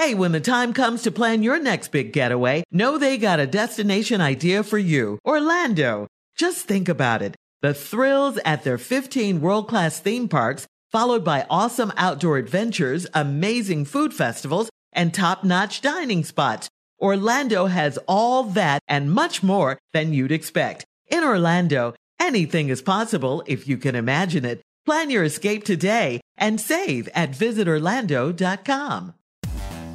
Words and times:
Hey, 0.00 0.14
when 0.14 0.32
the 0.32 0.40
time 0.40 0.72
comes 0.72 1.02
to 1.02 1.10
plan 1.10 1.42
your 1.42 1.60
next 1.60 1.88
big 1.88 2.14
getaway, 2.14 2.62
know 2.72 2.96
they 2.96 3.18
got 3.18 3.38
a 3.38 3.46
destination 3.46 4.22
idea 4.22 4.62
for 4.62 4.78
you. 4.78 5.18
Orlando. 5.26 6.06
Just 6.38 6.66
think 6.66 6.88
about 6.88 7.20
it. 7.20 7.36
The 7.60 7.74
thrills 7.74 8.38
at 8.46 8.64
their 8.64 8.78
15 8.78 9.42
world-class 9.42 10.00
theme 10.00 10.26
parks, 10.26 10.66
followed 10.90 11.22
by 11.22 11.44
awesome 11.50 11.92
outdoor 11.98 12.38
adventures, 12.38 13.06
amazing 13.12 13.84
food 13.84 14.14
festivals, 14.14 14.70
and 14.90 15.12
top-notch 15.12 15.82
dining 15.82 16.24
spots. 16.24 16.70
Orlando 16.98 17.66
has 17.66 17.98
all 18.08 18.44
that 18.44 18.80
and 18.88 19.12
much 19.12 19.42
more 19.42 19.76
than 19.92 20.14
you'd 20.14 20.32
expect. 20.32 20.86
In 21.08 21.22
Orlando, 21.22 21.92
anything 22.18 22.70
is 22.70 22.80
possible 22.80 23.44
if 23.46 23.68
you 23.68 23.76
can 23.76 23.94
imagine 23.94 24.46
it. 24.46 24.62
Plan 24.86 25.10
your 25.10 25.24
escape 25.24 25.64
today 25.64 26.22
and 26.38 26.58
save 26.58 27.06
at 27.14 27.32
visitorlando.com. 27.32 29.14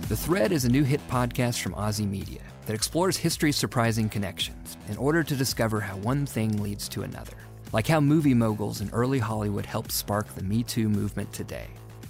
The 0.07 0.15
Thread 0.15 0.51
is 0.51 0.65
a 0.65 0.69
new 0.69 0.83
hit 0.83 1.01
podcast 1.07 1.61
from 1.61 1.73
OZY 1.73 2.07
Media 2.07 2.41
that 2.67 2.75
explores 2.75 3.17
history's 3.17 3.55
surprising 3.55 4.07
connections 4.07 4.77
in 4.87 4.97
order 4.97 5.23
to 5.23 5.35
discover 5.35 5.79
how 5.79 5.97
one 5.97 6.27
thing 6.27 6.61
leads 6.61 6.87
to 6.89 7.01
another. 7.01 7.33
Like 7.73 7.87
how 7.87 7.99
movie 7.99 8.35
moguls 8.35 8.81
in 8.81 8.91
early 8.91 9.17
Hollywood 9.17 9.65
helped 9.65 9.91
spark 9.91 10.27
the 10.35 10.43
Me 10.43 10.61
Too 10.61 10.89
movement 10.89 11.33
today. 11.33 11.65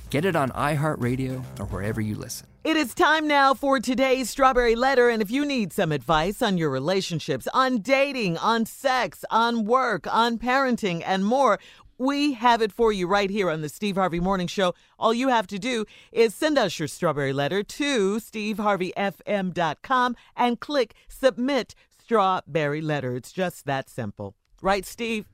Get 0.09 0.25
it 0.25 0.35
on 0.35 0.49
iHeartRadio 0.49 1.41
or 1.57 1.67
wherever 1.67 2.01
you 2.01 2.15
listen. 2.15 2.47
It 2.65 2.75
is 2.75 2.93
time 2.93 3.27
now 3.27 3.53
for 3.53 3.79
today's 3.79 4.29
Strawberry 4.29 4.75
Letter. 4.75 5.07
And 5.07 5.21
if 5.21 5.31
you 5.31 5.45
need 5.45 5.71
some 5.71 5.91
advice 5.93 6.41
on 6.41 6.57
your 6.57 6.71
relationships, 6.71 7.47
on 7.53 7.77
dating, 7.77 8.37
on 8.39 8.65
sex, 8.65 9.23
on 9.29 9.63
work, 9.65 10.05
on 10.13 10.37
parenting, 10.37 11.01
and 11.05 11.23
more, 11.23 11.59
we 11.97 12.33
have 12.33 12.61
it 12.61 12.71
for 12.71 12.91
you 12.91 13.07
right 13.07 13.29
here 13.29 13.49
on 13.49 13.61
the 13.61 13.69
Steve 13.69 13.95
Harvey 13.95 14.19
Morning 14.19 14.47
Show. 14.47 14.73
All 14.99 15.13
you 15.13 15.29
have 15.29 15.47
to 15.47 15.57
do 15.59 15.85
is 16.11 16.35
send 16.35 16.57
us 16.57 16.77
your 16.79 16.87
strawberry 16.87 17.33
letter 17.33 17.63
to 17.63 18.17
steveharveyfm.com 18.17 20.15
and 20.35 20.59
click 20.59 20.93
submit 21.07 21.75
strawberry 22.01 22.81
letter. 22.81 23.15
It's 23.15 23.31
just 23.31 23.65
that 23.65 23.89
simple. 23.89 24.35
Right, 24.61 24.85
Steve? 24.85 25.25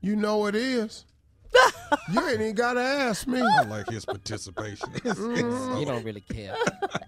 You 0.00 0.16
know 0.16 0.46
it 0.46 0.54
is. 0.54 1.04
you 2.12 2.20
ain't 2.28 2.40
even 2.40 2.54
got 2.54 2.74
to 2.74 2.80
ask 2.80 3.26
me. 3.26 3.40
I 3.40 3.62
like 3.62 3.88
his 3.88 4.04
participation. 4.04 4.88
You 5.04 5.12
mm. 5.14 5.86
don't 5.86 6.04
really 6.04 6.20
care. 6.20 6.54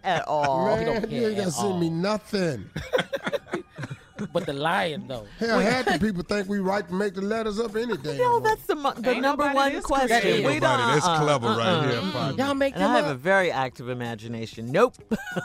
At 0.03 0.27
all. 0.27 0.79
you 0.79 0.87
don't 0.87 1.03
Man, 1.03 1.11
care 1.11 1.21
you 1.21 1.27
ain't 1.29 1.37
got 1.37 1.45
to 1.45 1.51
send 1.51 1.81
me 1.81 1.91
nothing. 1.91 2.71
But 4.33 4.47
the 4.47 4.53
lion, 4.53 5.07
though. 5.09 5.27
Hell, 5.39 5.59
half 5.61 5.87
the 5.87 5.99
people 5.99 6.23
think 6.23 6.49
we 6.49 6.59
right 6.59 6.87
to 6.87 6.95
make 6.95 7.15
the 7.15 7.23
letters 7.23 7.59
up 7.59 7.75
any 7.77 7.97
day. 7.97 8.19
No, 8.19 8.41
that's 8.41 8.63
the, 8.65 8.75
the 8.75 9.11
Ain't 9.11 9.23
number 9.23 9.49
one 9.53 9.81
question. 9.83 10.45
We 10.45 10.61
don't. 10.61 10.63
that's 10.63 11.07
uh-uh, 11.07 11.23
clever 11.23 11.49
right 11.49 11.59
uh-uh. 11.67 11.89
here. 11.89 12.01
Mm-mm. 12.01 12.39
Y'all 12.39 12.55
make 12.55 12.75
And 12.75 12.83
them 12.83 12.91
I 12.91 12.97
have 12.97 13.07
up. 13.07 13.13
a 13.13 13.19
very 13.19 13.51
active 13.51 13.89
imagination. 13.89 14.71
Nope. 14.71 14.97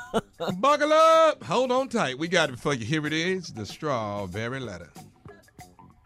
Buckle 0.60 0.94
up. 0.94 1.44
Hold 1.44 1.72
on 1.72 1.90
tight. 1.90 2.18
We 2.18 2.28
got 2.28 2.50
it 2.50 2.60
for 2.60 2.74
you. 2.74 2.86
Here 2.86 3.06
it 3.06 3.14
is 3.14 3.54
the 3.54 3.66
strawberry 3.66 4.60
letter. 4.60 4.90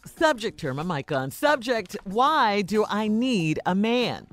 Subject, 0.06 0.59
turn 0.59 0.75
my 0.75 0.84
mic 0.84 1.12
on. 1.12 1.31
Subject, 1.31 1.96
why 2.03 2.62
do 2.62 2.85
I 2.90 3.08
need 3.08 3.59
a 3.66 3.74
man? 3.74 4.28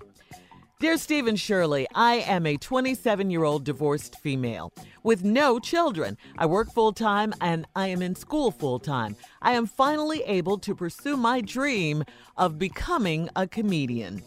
Dear 0.79 0.99
Stephen 0.99 1.37
Shirley, 1.37 1.87
I 1.95 2.17
am 2.17 2.45
a 2.45 2.59
27 2.59 3.31
year 3.31 3.45
old 3.45 3.65
divorced 3.65 4.19
female 4.19 4.75
with 5.03 5.25
no 5.25 5.59
children. 5.59 6.19
I 6.37 6.45
work 6.45 6.71
full 6.71 6.93
time 6.93 7.33
and 7.41 7.67
I 7.75 7.87
am 7.87 8.03
in 8.03 8.15
school 8.15 8.51
full 8.51 8.79
time. 8.79 9.17
I 9.41 9.53
am 9.53 9.65
finally 9.65 10.23
able 10.25 10.59
to 10.59 10.75
pursue 10.75 11.17
my 11.17 11.41
dream 11.41 12.05
of 12.37 12.59
becoming 12.59 13.31
a 13.35 13.47
comedian. 13.47 14.23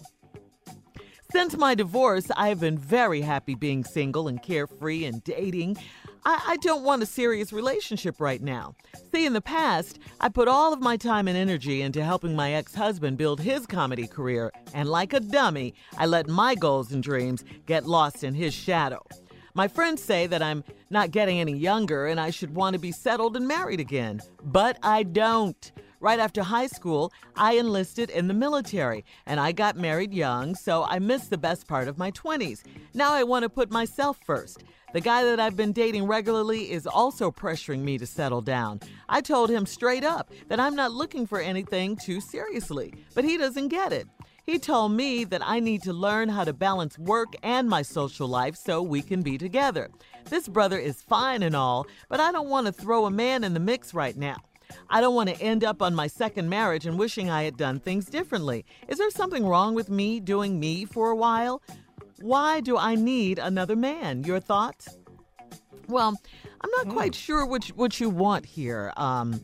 Since 1.31 1.55
my 1.55 1.75
divorce, 1.75 2.31
I 2.35 2.47
have 2.47 2.59
been 2.59 2.79
very 2.79 3.21
happy 3.21 3.53
being 3.53 3.83
single 3.83 4.27
and 4.27 4.41
carefree 4.41 5.05
and 5.05 5.23
dating. 5.23 5.77
I, 6.25 6.43
I 6.47 6.57
don't 6.57 6.83
want 6.83 7.03
a 7.03 7.05
serious 7.05 7.53
relationship 7.53 8.19
right 8.19 8.41
now. 8.41 8.75
See, 9.13 9.25
in 9.25 9.33
the 9.33 9.41
past, 9.41 9.99
I 10.19 10.29
put 10.29 10.47
all 10.47 10.73
of 10.73 10.81
my 10.81 10.97
time 10.97 11.27
and 11.27 11.37
energy 11.37 11.81
into 11.81 12.03
helping 12.03 12.35
my 12.35 12.53
ex 12.53 12.75
husband 12.75 13.17
build 13.17 13.39
his 13.39 13.65
comedy 13.65 14.07
career, 14.07 14.51
and 14.73 14.89
like 14.89 15.13
a 15.13 15.19
dummy, 15.19 15.73
I 15.97 16.05
let 16.05 16.27
my 16.27 16.55
goals 16.55 16.91
and 16.91 17.01
dreams 17.01 17.43
get 17.65 17.85
lost 17.85 18.23
in 18.23 18.33
his 18.33 18.53
shadow. 18.53 19.05
My 19.55 19.67
friends 19.67 20.03
say 20.03 20.27
that 20.27 20.41
I'm 20.41 20.63
not 20.89 21.11
getting 21.11 21.39
any 21.39 21.57
younger 21.57 22.07
and 22.07 22.19
I 22.19 22.29
should 22.29 22.55
want 22.55 22.75
to 22.75 22.79
be 22.79 22.91
settled 22.91 23.35
and 23.35 23.47
married 23.47 23.79
again, 23.79 24.21
but 24.43 24.77
I 24.83 25.03
don't. 25.03 25.71
Right 26.01 26.19
after 26.19 26.43
high 26.43 26.67
school, 26.67 27.11
I 27.35 27.53
enlisted 27.55 28.09
in 28.09 28.29
the 28.29 28.33
military 28.33 29.03
and 29.25 29.37
I 29.37 29.51
got 29.51 29.75
married 29.75 30.13
young, 30.13 30.55
so 30.55 30.85
I 30.85 30.99
missed 30.99 31.29
the 31.29 31.37
best 31.37 31.67
part 31.67 31.89
of 31.89 31.97
my 31.97 32.09
20s. 32.11 32.63
Now 32.93 33.11
I 33.11 33.23
want 33.23 33.43
to 33.43 33.49
put 33.49 33.69
myself 33.69 34.17
first. 34.25 34.63
The 34.91 35.01
guy 35.01 35.23
that 35.23 35.39
I've 35.39 35.55
been 35.55 35.71
dating 35.71 36.07
regularly 36.07 36.71
is 36.71 36.87
also 36.87 37.29
pressuring 37.29 37.81
me 37.81 37.99
to 37.99 38.07
settle 38.07 38.41
down. 38.41 38.79
I 39.07 39.21
told 39.21 39.51
him 39.51 39.67
straight 39.67 40.03
up 40.03 40.31
that 40.47 40.59
I'm 40.59 40.75
not 40.75 40.91
looking 40.91 41.27
for 41.27 41.39
anything 41.39 41.95
too 41.95 42.19
seriously, 42.19 42.95
but 43.13 43.23
he 43.23 43.37
doesn't 43.37 43.67
get 43.67 43.93
it. 43.93 44.07
He 44.47 44.57
told 44.57 44.93
me 44.93 45.25
that 45.25 45.47
I 45.47 45.59
need 45.59 45.83
to 45.83 45.93
learn 45.93 46.27
how 46.29 46.43
to 46.43 46.53
balance 46.53 46.97
work 46.97 47.35
and 47.43 47.69
my 47.69 47.83
social 47.83 48.27
life 48.27 48.55
so 48.55 48.81
we 48.81 49.03
can 49.03 49.21
be 49.21 49.37
together. 49.37 49.91
This 50.27 50.47
brother 50.47 50.79
is 50.79 51.03
fine 51.03 51.43
and 51.43 51.55
all, 51.55 51.85
but 52.09 52.19
I 52.19 52.31
don't 52.31 52.49
want 52.49 52.65
to 52.65 52.73
throw 52.73 53.05
a 53.05 53.11
man 53.11 53.43
in 53.43 53.53
the 53.53 53.59
mix 53.59 53.93
right 53.93 54.17
now. 54.17 54.37
I 54.89 55.01
don't 55.01 55.15
want 55.15 55.29
to 55.29 55.39
end 55.41 55.63
up 55.63 55.83
on 55.83 55.93
my 55.93 56.07
second 56.07 56.49
marriage 56.49 56.87
and 56.87 56.97
wishing 56.97 57.29
I 57.29 57.43
had 57.43 57.57
done 57.57 57.79
things 57.79 58.05
differently. 58.05 58.65
Is 58.87 58.97
there 58.97 59.09
something 59.11 59.45
wrong 59.45 59.75
with 59.75 59.89
me 59.89 60.19
doing 60.19 60.59
me 60.59 60.85
for 60.85 61.09
a 61.09 61.15
while? 61.15 61.61
Why 62.21 62.59
do 62.59 62.77
I 62.77 62.95
need 62.95 63.39
another 63.39 63.75
man? 63.75 64.23
Your 64.23 64.39
thoughts? 64.39 64.97
Well, 65.87 66.19
I'm 66.61 66.69
not 66.77 66.93
quite 66.93 67.15
sure 67.15 67.45
what 67.45 67.69
you, 67.69 67.75
what 67.75 67.99
you 67.99 68.09
want 68.09 68.45
here. 68.45 68.93
Um, 68.97 69.41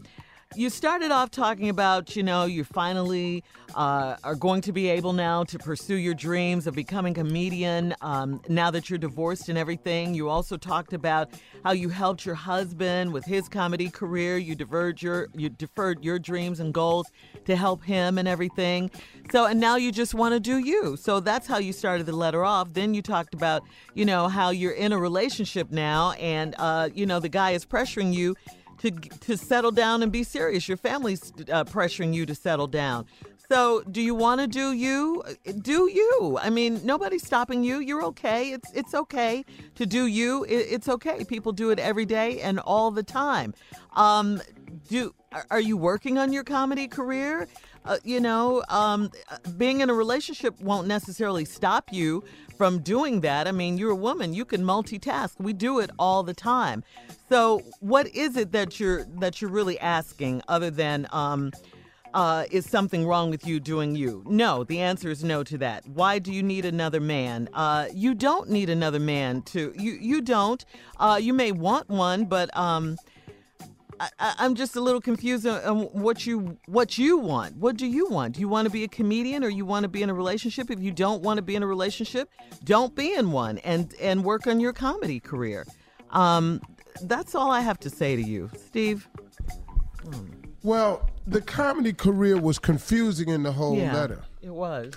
you 0.56 0.69
started 0.69 1.12
off 1.12 1.31
talking 1.31 1.69
about, 1.69 2.16
you 2.16 2.24
know, 2.24 2.46
you 2.46 2.63
finally 2.63 3.44
uh, 3.75 4.16
are 4.24 4.36
going 4.36 4.62
to 4.62 4.72
be 4.72 4.88
able 4.88 5.13
now 5.13 5.44
to 5.44 5.60
pursue 5.60 5.96
your 5.96 6.13
dreams 6.13 6.66
of 6.68 6.75
becoming 6.75 7.12
a 7.12 7.16
comedian 7.16 7.94
um, 8.02 8.42
now 8.48 8.72
that 8.72 8.90
you're 8.90 9.00
divorced 9.00 9.50
and 9.50 9.57
everything. 9.57 10.13
You 10.13 10.30
also 10.30 10.57
talked 10.57 10.94
about 10.94 11.30
how 11.63 11.72
you 11.72 11.90
helped 11.90 12.25
your 12.25 12.36
husband 12.36 13.12
with 13.12 13.25
his 13.25 13.50
comedy 13.50 13.90
career. 13.90 14.38
You 14.38 14.56
deferred 14.56 15.02
your 15.02 15.28
you 15.36 15.50
deferred 15.50 16.04
your 16.04 16.19
dreams 16.19 16.60
and 16.60 16.74
goals 16.74 17.08
to 17.46 17.56
help 17.56 17.84
him 17.84 18.18
and 18.18 18.28
everything. 18.28 18.92
So, 19.31 19.46
and 19.46 19.60
now 19.60 19.75
you 19.75 19.92
just 19.92 20.13
want 20.13 20.34
to 20.34 20.40
do 20.40 20.58
you. 20.60 20.96
So 20.96 21.19
that's 21.19 21.48
how 21.48 21.58
you 21.58 21.74
started 21.74 22.06
the 22.06 22.16
letter 22.16 22.46
off. 22.46 22.74
Then 22.74 22.94
you 22.94 23.01
talked 23.01 23.34
about, 23.34 23.63
you 23.94 24.06
know, 24.06 24.28
how 24.28 24.51
you're 24.51 24.72
in 24.72 24.94
a 24.94 25.00
relationship 25.00 25.72
now, 25.72 26.12
and 26.13 26.56
uh, 26.58 26.90
you 26.94 27.06
know 27.06 27.19
the 27.19 27.30
guy 27.30 27.51
is 27.51 27.66
pressuring 27.66 28.13
you 28.13 28.36
to 28.80 28.92
to 28.92 29.38
settle 29.38 29.72
down 29.72 30.04
and 30.04 30.12
be 30.12 30.24
serious. 30.24 30.68
Your 30.68 30.77
family's 30.77 31.31
uh, 31.51 31.63
pressuring 31.66 32.13
you 32.13 32.25
to 32.25 32.36
settle 32.36 32.68
down. 32.68 33.06
So, 33.48 33.83
do 33.92 34.01
you 34.01 34.16
want 34.16 34.42
to 34.42 34.48
do 34.48 34.74
you? 34.74 35.24
Do 35.62 35.89
you? 35.89 36.39
I 36.42 36.50
mean, 36.50 36.81
nobody's 36.83 37.25
stopping 37.25 37.63
you. 37.63 37.80
You're 37.80 38.04
okay. 38.06 38.51
It's 38.51 38.72
it's 38.74 38.95
okay 38.95 39.45
to 39.75 39.86
do 39.86 40.07
you. 40.07 40.45
It, 40.45 40.68
it's 40.69 40.89
okay. 40.89 41.24
People 41.25 41.51
do 41.51 41.69
it 41.69 41.80
every 41.80 42.06
day 42.06 42.42
and 42.42 42.60
all 42.60 42.89
the 42.89 43.04
time. 43.04 43.54
Um, 43.94 44.42
do 44.88 45.13
are 45.51 45.60
you 45.60 45.77
working 45.77 46.18
on 46.18 46.33
your 46.33 46.44
comedy 46.44 46.88
career? 46.88 47.48
Uh, 47.86 47.98
you 48.04 48.20
know, 48.20 48.64
um, 48.70 49.12
being 49.58 49.82
in 49.82 49.90
a 49.90 49.94
relationship 49.94 50.60
won't 50.60 50.88
necessarily 50.88 51.46
stop 51.46 51.92
you 51.92 52.24
from 52.58 52.80
doing 52.80 53.22
that. 53.22 53.48
I 53.48 53.52
mean, 53.52 53.78
you're 53.78 53.92
a 53.92 53.96
woman; 53.96 54.34
you 54.34 54.46
can 54.46 54.64
multitask. 54.64 55.34
We 55.38 55.54
do 55.54 55.80
it 55.80 55.92
all 56.00 56.24
the 56.24 56.34
time. 56.34 56.84
So, 57.30 57.62
what 57.80 58.08
is 58.16 58.38
it 58.38 58.52
that 58.54 58.80
you're 58.80 59.06
that 59.20 59.42
you're 59.42 59.52
really 59.52 59.80
asking, 59.80 60.42
other 60.48 60.72
than 60.72 61.08
um, 61.12 61.52
uh, 62.14 62.46
is 62.50 62.66
something 62.66 63.06
wrong 63.06 63.30
with 63.30 63.46
you 63.46 63.60
doing 63.60 63.96
you? 63.96 64.24
No, 64.28 64.64
the 64.64 64.80
answer 64.80 65.10
is 65.10 65.24
no 65.24 65.44
to 65.44 65.58
that. 65.60 65.88
Why 65.88 66.18
do 66.18 66.34
you 66.34 66.42
need 66.42 66.66
another 66.66 67.00
man? 67.00 67.50
Uh, 67.54 67.88
you 67.94 68.16
don't 68.16 68.50
need 68.50 68.70
another 68.70 69.00
man 69.00 69.44
to 69.44 69.74
you. 69.78 69.92
You 69.94 70.22
don't. 70.22 70.64
Uh, 70.98 71.20
you 71.22 71.34
may 71.34 71.52
want 71.52 71.90
one, 71.90 72.26
but 72.26 72.56
um, 72.58 72.98
I, 74.00 74.36
am 74.39 74.56
just 74.56 74.75
a 74.75 74.81
little 74.81 75.01
confused 75.01 75.45
on 75.45 75.83
what 75.86 76.25
you 76.25 76.57
what 76.68 76.97
you 76.97 77.18
want. 77.18 77.57
What 77.57 77.77
do 77.77 77.86
you 77.86 78.07
want? 78.07 78.36
Do 78.36 78.42
you 78.42 78.50
want 78.50 78.65
to 78.65 78.71
be 78.71 78.83
a 78.83 78.88
comedian 78.88 79.44
or 79.44 79.50
you 79.50 79.65
want 79.65 79.83
to 79.83 79.89
be 79.89 80.01
in 80.01 80.09
a 80.09 80.13
relationship? 80.13 80.69
If 80.69 80.80
you 80.80 80.92
don't 80.92 81.21
want 81.21 81.38
to 81.38 81.42
be 81.42 81.56
in 81.56 81.63
a 81.63 81.68
relationship, 81.68 82.30
don't 82.63 82.95
be 82.95 83.13
in 83.13 83.31
one 83.31 83.57
and 83.59 83.94
and 84.00 84.24
work 84.24 84.47
on 84.47 84.59
your 84.59 84.74
comedy 84.74 85.19
career. 85.19 85.65
Um, 86.12 86.62
that's 87.01 87.36
all 87.36 87.51
I 87.51 87.62
have 87.62 87.80
to 87.81 87.89
say 87.89 88.15
to 88.15 88.21
you, 88.21 88.50
Steve. 88.68 89.07
Well, 90.63 91.09
the 91.27 91.41
comedy 91.41 91.94
career 91.94 92.38
was 92.38 92.59
confusing 92.59 93.30
in 93.30 93.44
the 93.44 93.51
whole 93.51 93.77
yeah, 93.77 93.94
letter. 93.94 94.24
It 94.41 94.53
was 94.53 94.94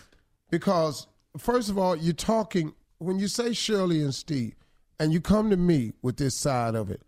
because 0.51 1.07
first 1.37 1.69
of 1.69 1.79
all, 1.79 1.97
you're 1.97 2.15
talking 2.15 2.75
when 2.99 3.19
you 3.19 3.29
say 3.29 3.53
Shirley 3.53 4.03
and 4.03 4.15
Steve, 4.15 4.55
and 4.99 5.13
you 5.13 5.21
come 5.21 5.51
to 5.51 5.57
me 5.57 5.93
with 6.03 6.17
this 6.17 6.35
side 6.35 6.75
of 6.75 6.91
it. 6.91 7.03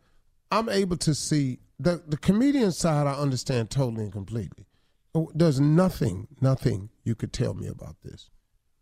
I'm 0.52 0.68
able 0.68 0.96
to 0.98 1.14
see 1.14 1.58
the 1.80 2.02
the 2.06 2.16
comedian 2.16 2.72
side 2.72 3.06
I 3.06 3.14
understand 3.14 3.70
totally 3.70 4.04
and 4.04 4.12
completely. 4.12 4.66
Oh, 5.14 5.30
there's 5.34 5.58
nothing, 5.58 6.28
nothing 6.40 6.90
you 7.02 7.14
could 7.14 7.32
tell 7.32 7.54
me 7.54 7.66
about 7.66 7.96
this. 8.02 8.30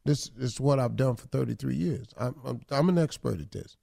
This 0.05 0.31
is 0.39 0.61
what 0.61 0.79
I've 0.79 0.97
done 0.97 1.17
for 1.17 1.27
33 1.29 1.75
years. 1.75 2.09
I'm, 2.19 2.35
I'm, 2.45 2.61
I'm 2.71 2.89
an 2.91 2.99
expert 2.99 3.41
at 3.41 3.51
this. 3.51 3.77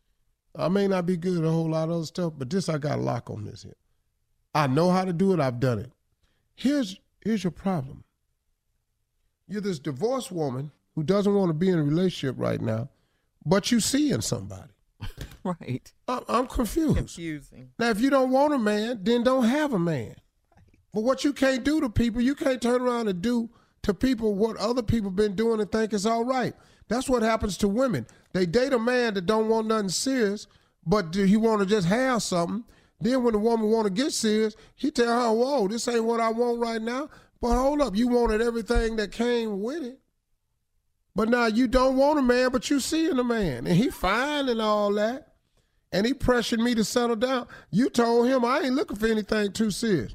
I 0.56 0.68
may 0.68 0.88
not 0.88 1.06
be 1.06 1.18
good 1.18 1.40
at 1.40 1.44
a 1.44 1.52
whole 1.52 1.72
lot 1.72 1.90
of 1.90 1.96
other 1.96 2.06
stuff, 2.06 2.34
but 2.38 2.50
this 2.50 2.70
I 2.70 2.78
got 2.78 3.00
a 3.00 3.02
lock 3.02 3.30
on 3.30 3.46
this 3.46 3.64
here. 3.64 3.76
I 4.54 4.68
know 4.68 4.92
how 4.92 5.06
to 5.06 5.14
do 5.14 5.34
it. 5.34 5.40
I've 5.40 5.60
done 5.60 5.80
it. 5.80 5.92
Here's 6.56 7.00
here's 7.22 7.44
your 7.44 7.52
problem. 7.52 8.04
You're 9.48 9.62
this 9.62 9.80
divorced 9.80 10.32
woman 10.32 10.72
who 10.96 11.04
doesn't 11.04 11.34
want 11.34 11.50
to 11.50 11.54
be 11.54 11.70
in 11.70 11.78
a 11.80 11.84
relationship 11.84 12.36
right 12.40 12.62
now, 12.62 12.90
but 13.46 13.72
you 13.72 13.80
seeing 13.80 14.22
somebody. 14.22 14.72
right. 15.62 15.94
I'm, 16.08 16.24
I'm 16.28 16.48
confused. 16.48 16.98
Confusing. 16.98 17.70
Now, 17.78 17.90
if 17.90 18.02
you 18.02 18.10
don't 18.10 18.32
want 18.32 18.54
a 18.54 18.58
man, 18.58 19.00
then 19.04 19.24
don't 19.24 19.46
have 19.46 19.74
a 19.74 19.80
man. 19.80 20.16
But 20.94 21.04
what 21.04 21.24
you 21.24 21.34
can't 21.34 21.64
do 21.64 21.82
to 21.82 21.90
people, 21.90 22.22
you 22.22 22.36
can't 22.36 22.62
turn 22.62 22.82
around 22.82 23.08
and 23.08 23.22
do 23.22 23.50
to 23.84 23.94
people 23.94 24.34
what 24.34 24.58
other 24.58 24.82
people 24.82 25.12
been 25.12 25.36
doing 25.36 25.60
and 25.60 25.72
think 25.72 25.94
is 25.94 26.06
all 26.06 26.26
right. 26.26 26.56
That's 26.88 27.10
what 27.10 27.22
happens 27.22 27.58
to 27.58 27.68
women. 27.68 28.08
They 28.34 28.46
date 28.46 28.74
a 28.74 28.80
man 28.80 29.14
that 29.14 29.26
don't 29.26 29.48
want 29.48 29.68
nothing 29.68 29.90
serious, 29.90 30.48
but 30.86 31.14
he 31.14 31.38
want 31.38 31.62
to 31.62 31.66
just 31.66 31.88
have 31.88 32.24
something. 32.24 32.64
Then 33.00 33.24
when 33.24 33.34
the 33.34 33.40
woman 33.40 33.70
want 33.70 33.86
to 33.86 33.92
get 33.92 34.14
serious, 34.14 34.56
he 34.76 34.90
tell 34.90 35.08
her, 35.08 35.34
"Whoa, 35.34 35.68
this 35.68 35.88
ain't 35.88 36.06
what 36.06 36.20
I 36.20 36.30
want 36.30 36.60
right 36.60 36.82
now." 36.82 37.10
But 37.42 37.58
hold 37.58 37.82
up, 37.82 37.96
you 37.96 38.08
wanted 38.08 38.42
everything 38.42 38.96
that 38.96 39.12
came 39.12 39.62
with 39.62 39.84
it. 39.84 40.00
But 41.16 41.30
now 41.30 41.46
you 41.46 41.68
don't 41.68 41.98
want 41.98 42.20
a 42.20 42.22
man, 42.22 42.50
but 42.50 42.70
you 42.70 42.80
seeing 42.80 43.20
a 43.20 43.24
man, 43.24 43.68
and 43.68 43.76
he 43.76 43.90
fine 43.90 44.50
and 44.50 44.62
all 44.62 44.94
that, 44.94 45.35
and 45.96 46.06
he 46.06 46.14
pressured 46.14 46.60
me 46.60 46.76
to 46.76 46.84
settle 46.84 47.16
down. 47.16 47.48
You 47.72 47.90
told 47.90 48.28
him 48.28 48.44
I 48.44 48.60
ain't 48.60 48.76
looking 48.76 48.98
for 48.98 49.08
anything 49.08 49.54
too 49.54 49.72
serious, 49.72 50.14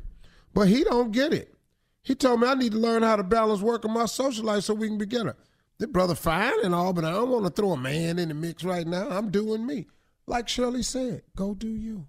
but 0.53 0.69
he 0.69 0.85
don't 0.85 1.11
get 1.11 1.33
it. 1.33 1.55
He 2.03 2.15
told 2.15 2.41
me 2.41 2.49
I 2.49 2.55
need 2.55 2.73
to 2.73 2.79
learn 2.79 3.03
how 3.03 3.17
to 3.17 3.23
balance 3.23 3.63
work 3.63 3.87
and 3.87 3.95
my 3.95 4.05
social 4.05 4.45
life 4.45 4.65
so 4.65 4.75
we 4.75 4.89
can 4.89 4.99
be 4.99 5.07
together. 5.07 5.37
The 5.79 5.89
brother 5.89 6.15
fine 6.15 6.53
and 6.63 6.75
all, 6.75 6.93
but 6.93 7.07
I 7.07 7.13
don't 7.13 7.31
want 7.31 7.47
to 7.47 7.51
throw 7.51 7.73
a 7.73 7.79
man 7.79 8.19
in 8.19 8.29
the 8.29 8.35
mix 8.35 8.63
right 8.63 8.87
now. 8.87 9.09
I'm 9.09 9.31
doing 9.31 9.65
me. 9.65 9.87
Like 10.27 10.51
Shirley 10.51 10.83
said, 10.83 11.23
go 11.35 11.55
do 11.55 11.69
you. 11.69 12.09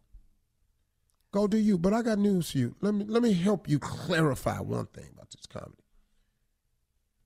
Go 1.31 1.47
do 1.47 1.57
you. 1.57 1.77
But 1.77 1.93
I 1.93 2.01
got 2.01 2.19
news 2.19 2.51
for 2.51 2.57
you. 2.57 2.75
Let 2.81 2.93
me 2.93 3.05
let 3.07 3.23
me 3.23 3.31
help 3.31 3.69
you 3.69 3.79
clarify 3.79 4.59
one 4.59 4.87
thing 4.87 5.07
about 5.13 5.29
this 5.31 5.45
comedy. 5.45 5.81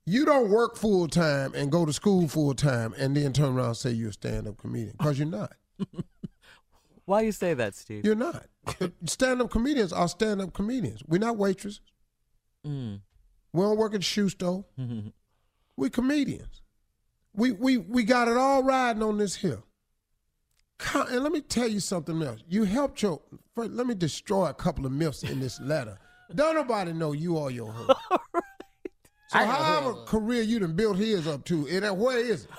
You 0.05 0.25
don't 0.25 0.51
work 0.51 0.77
full 0.77 1.07
time 1.07 1.55
and 1.55 1.71
go 1.71 1.87
to 1.87 1.91
school 1.91 2.27
full 2.27 2.53
time 2.53 2.93
and 2.99 3.17
then 3.17 3.33
turn 3.33 3.57
around 3.57 3.69
and 3.69 3.77
say 3.77 3.89
you're 3.89 4.09
a 4.09 4.13
stand 4.13 4.47
up 4.47 4.59
comedian 4.59 4.93
because 4.95 5.17
you're 5.17 5.27
not. 5.27 5.53
Why 7.05 7.21
you 7.21 7.31
say 7.31 7.53
that, 7.53 7.75
Steve? 7.75 8.03
You're 8.05 8.15
not. 8.15 8.45
stand 9.05 9.41
up 9.41 9.51
comedians 9.51 9.93
are 9.93 10.07
stand 10.07 10.41
up 10.41 10.53
comedians. 10.53 11.03
We're 11.07 11.19
not 11.19 11.37
waitresses. 11.37 11.81
Mm. 12.65 13.01
We 13.53 13.61
don't 13.61 13.77
work 13.77 13.93
at 13.93 13.99
the 13.99 14.05
shoe 14.05 14.29
store. 14.29 14.65
we 15.77 15.89
comedians. 15.89 16.61
We 17.35 17.51
we 17.51 17.77
we 17.77 18.03
got 18.03 18.27
it 18.27 18.37
all 18.37 18.63
riding 18.63 19.03
on 19.03 19.17
this 19.17 19.35
hill. 19.35 19.63
And 20.93 21.23
let 21.23 21.31
me 21.31 21.41
tell 21.41 21.67
you 21.67 21.79
something 21.79 22.21
else. 22.21 22.41
You 22.49 22.63
helped 22.63 23.01
your. 23.01 23.21
First, 23.53 23.71
let 23.71 23.87
me 23.87 23.93
destroy 23.93 24.47
a 24.47 24.53
couple 24.53 24.85
of 24.85 24.91
myths 24.91 25.23
in 25.23 25.39
this 25.39 25.59
letter. 25.61 25.97
Don't 26.33 26.55
nobody 26.55 26.91
know 26.91 27.11
you 27.11 27.37
or 27.37 27.51
your 27.51 27.71
husband. 27.71 27.97
So 29.27 29.39
I 29.39 29.45
however 29.45 29.93
career 30.05 30.41
you 30.43 30.59
done 30.59 30.73
built 30.73 30.97
his 30.97 31.27
up 31.27 31.45
to, 31.45 31.67
and 31.67 31.97
where 31.97 32.19
is 32.19 32.45
it? 32.45 32.49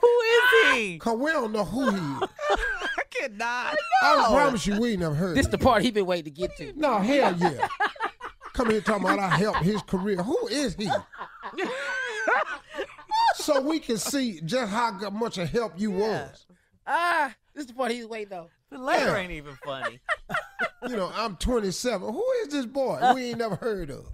Who 0.00 0.08
is 0.08 0.74
he? 0.74 0.98
Cause 0.98 1.18
we 1.18 1.30
don't 1.30 1.52
know 1.52 1.64
who 1.64 1.90
he 1.90 1.96
is. 1.96 2.28
I 3.24 3.28
cannot. 3.28 3.76
I 4.02 4.26
promise 4.32 4.66
you, 4.66 4.78
we 4.80 4.90
ain't 4.92 5.00
never 5.00 5.14
heard. 5.14 5.36
This 5.36 5.46
of 5.46 5.52
the 5.52 5.58
part 5.58 5.82
he 5.82 5.90
been 5.90 6.06
waiting 6.06 6.24
to 6.24 6.30
get 6.30 6.56
to. 6.58 6.72
No, 6.76 6.98
hell 6.98 7.34
yeah. 7.38 7.68
Come 8.52 8.70
here 8.70 8.80
talking 8.80 9.04
about 9.04 9.18
I 9.18 9.28
helped 9.36 9.62
his 9.62 9.82
career. 9.82 10.22
Who 10.22 10.46
is 10.48 10.74
he? 10.76 10.88
so 13.36 13.60
we 13.60 13.78
can 13.80 13.98
see 13.98 14.40
just 14.44 14.70
how 14.70 15.10
much 15.10 15.38
of 15.38 15.48
help 15.50 15.72
you 15.76 15.90
was. 15.90 16.46
Ah, 16.86 17.34
this 17.54 17.62
is 17.62 17.66
the 17.68 17.74
part 17.74 17.90
he's 17.90 18.06
waiting 18.06 18.36
on. 18.38 18.46
The 18.70 18.78
letter 18.78 19.06
Yeah. 19.06 19.16
ain't 19.16 19.32
even 19.32 19.56
funny. 19.64 20.00
You 20.88 20.96
know, 20.96 21.10
I'm 21.14 21.36
27. 21.36 22.12
Who 22.12 22.24
is 22.42 22.48
this 22.48 22.66
boy 22.66 23.00
we 23.14 23.30
ain't 23.30 23.38
never 23.38 23.56
heard 23.56 23.90
of? 23.90 24.04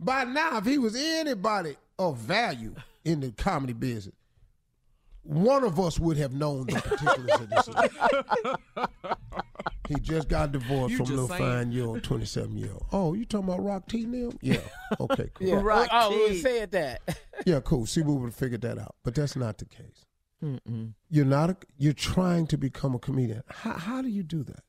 By 0.00 0.24
now, 0.24 0.58
if 0.58 0.64
he 0.64 0.78
was 0.78 0.96
anybody 0.96 1.76
of 1.96 2.18
value 2.18 2.74
in 3.04 3.20
the 3.20 3.30
comedy 3.30 3.72
business, 3.72 4.16
one 5.22 5.64
of 5.64 5.78
us 5.78 5.98
would 5.98 6.16
have 6.16 6.32
known 6.32 6.66
the 6.66 6.80
particulars 6.80 7.40
of 7.40 7.50
this. 7.50 7.68
he 9.88 9.94
just 10.00 10.28
got 10.28 10.52
divorced 10.52 10.92
You 10.92 10.96
from 10.98 11.06
a 11.06 11.10
little 11.10 11.28
saying. 11.28 11.40
fine 11.40 11.72
year 11.72 11.84
old 11.86 12.02
27 12.02 12.56
year 12.56 12.72
old. 12.72 12.86
Oh, 12.92 13.14
you 13.14 13.24
talking 13.24 13.48
about 13.48 13.62
Rock 13.64 13.88
T 13.88 14.06
now? 14.06 14.30
Yeah. 14.40 14.60
Okay, 15.00 15.30
cool. 15.34 15.46
Yeah. 15.46 15.60
Rock 15.62 15.88
oh, 15.92 16.10
we 16.10 16.34
T. 16.34 16.40
said 16.40 16.72
that. 16.72 17.00
Yeah, 17.46 17.60
cool. 17.60 17.86
See, 17.86 18.02
we 18.02 18.12
would 18.12 18.26
have 18.26 18.34
figured 18.34 18.60
that 18.62 18.78
out, 18.78 18.96
but 19.02 19.14
that's 19.14 19.34
not 19.34 19.56
the 19.58 19.64
case. 19.64 20.04
Mm-mm. 20.44 20.92
You're 21.08 21.24
not. 21.24 21.50
A, 21.50 21.56
you're 21.78 21.92
trying 21.94 22.46
to 22.48 22.58
become 22.58 22.94
a 22.94 22.98
comedian. 22.98 23.42
How, 23.48 23.72
how 23.72 24.02
do 24.02 24.08
you 24.08 24.22
do 24.22 24.42
that? 24.44 24.62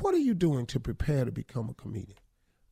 What 0.00 0.14
are 0.14 0.18
you 0.18 0.34
doing 0.34 0.66
to 0.66 0.78
prepare 0.80 1.24
to 1.24 1.32
become 1.32 1.68
a 1.68 1.74
comedian? 1.74 2.18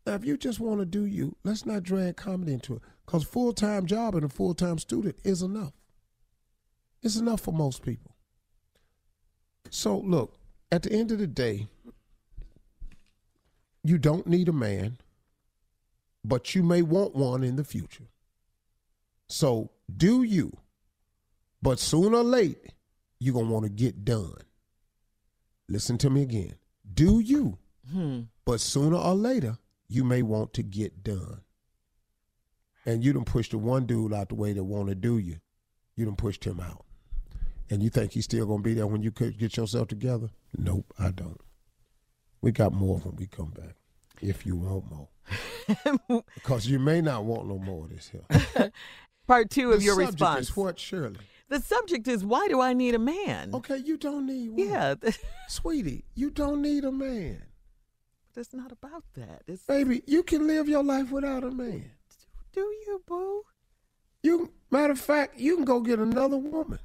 Now, 0.07 0.15
if 0.15 0.25
you 0.25 0.37
just 0.37 0.61
want 0.61 0.81
to 0.81 0.87
do 0.87 1.05
you, 1.07 1.35
let's 1.45 1.67
not 1.67 1.83
drag 1.83 2.17
comedy 2.17 2.53
into 2.53 2.75
it. 2.77 2.83
Because 3.07 3.25
full 3.25 3.53
time 3.53 3.87
job 3.87 4.15
and 4.15 4.25
a 4.25 4.29
full 4.29 4.55
time 4.55 4.79
student 4.79 5.17
is 5.25 5.43
enough. 5.43 5.73
It's 7.05 7.17
enough 7.17 7.43
for 7.43 7.53
most 7.53 7.83
people. 7.83 8.17
So 9.71 9.99
look, 9.99 10.39
at 10.73 10.83
the 10.83 10.93
end 10.93 11.13
of 11.13 11.19
the 11.19 11.27
day, 11.27 11.69
you 13.85 13.99
don't 13.99 14.27
need 14.27 14.49
a 14.49 14.53
man, 14.53 14.97
but 16.25 16.55
you 16.55 16.63
may 16.63 16.81
want 16.81 17.15
one 17.15 17.45
in 17.45 17.57
the 17.57 17.65
future. 17.65 18.09
So 19.29 19.71
do 19.95 20.23
you. 20.23 20.57
But 21.61 21.79
sooner 21.79 22.17
or 22.17 22.25
late, 22.25 22.73
you're 23.21 23.35
going 23.35 23.47
to 23.47 23.53
want 23.53 23.65
to 23.65 23.71
get 23.71 24.05
done. 24.05 24.37
Listen 25.69 25.99
to 25.99 26.11
me 26.11 26.23
again. 26.23 26.55
Do 26.95 27.21
you. 27.21 27.59
Hmm. 27.93 28.23
But 28.47 28.61
sooner 28.61 28.97
or 28.97 29.15
later, 29.15 29.59
you 29.89 30.05
may 30.05 30.23
want 30.23 30.55
to 30.55 30.63
get 30.63 31.05
done. 31.05 31.43
And 32.87 33.05
you 33.05 33.13
done 33.13 33.25
pushed 33.25 33.51
the 33.51 33.59
one 33.59 33.85
dude 33.85 34.15
out 34.15 34.31
the 34.31 34.35
way 34.35 34.55
that 34.55 34.65
want 34.65 34.89
to 34.89 34.95
do 34.95 35.19
you. 35.19 35.37
You 35.97 36.07
done 36.07 36.17
pushed 36.17 36.45
him 36.45 36.61
out. 36.61 36.84
And 37.71 37.83
you 37.83 37.91
think 37.91 38.13
he's 38.13 38.25
still 38.25 38.47
going 38.47 38.63
to 38.63 38.63
be 38.63 38.75
there 38.75 38.87
when 38.87 39.03
you 39.03 39.11
could 39.11 39.39
get 39.39 39.57
yourself 39.57 39.89
together? 39.89 40.31
Nope, 40.57 40.93
I 40.99 41.11
don't. 41.11 41.41
We 42.41 42.53
got 42.53 42.73
more 42.73 42.99
when 42.99 43.17
we 43.17 43.27
come 43.27 43.51
back. 43.51 43.77
If 44.21 44.45
you 44.47 44.57
want 44.57 44.85
more. 44.91 45.09
because 46.35 46.67
you 46.67 46.79
may 46.79 47.01
not 47.01 47.25
want 47.25 47.49
no 47.49 47.59
more 47.59 47.85
of 47.85 47.91
this 47.91 48.11
here. 48.11 48.73
Part 49.27 49.51
two 49.51 49.73
of 49.73 49.83
your 49.83 49.95
subject 49.95 50.13
response. 50.13 50.49
is 50.51 50.57
what, 50.57 50.79
Shirley? 50.79 51.17
The 51.49 51.61
subject 51.61 52.09
is 52.09 52.25
why 52.25 52.49
do 52.49 52.61
I 52.61 52.73
need 52.73 52.95
a 52.95 52.99
man? 52.99 53.51
Okay, 53.55 53.79
you 53.79 53.97
don't 53.97 54.27
need 54.27 54.51
one. 54.51 54.69
Yeah, 54.69 54.95
Sweetie, 55.49 56.05
you 56.15 56.31
don't 56.31 56.61
need 56.61 56.85
a 56.85 56.93
man. 56.93 57.43
But 58.35 58.41
it's 58.43 58.55
not 58.55 58.73
about 58.73 59.05
that. 59.15 59.43
It's 59.47 59.63
Baby, 59.65 60.03
you 60.07 60.23
can 60.23 60.47
live 60.47 60.69
your 60.69 60.83
life 60.83 61.11
without 61.11 61.45
a 61.45 61.51
man. 61.51 61.91
do 62.53 62.61
you, 62.61 63.03
boo? 63.07 63.43
You 64.23 64.53
matter 64.71 64.93
of 64.93 65.01
fact, 65.01 65.39
you 65.39 65.57
can 65.57 65.65
go 65.65 65.81
get 65.81 65.99
another 65.99 66.37
woman. 66.37 66.79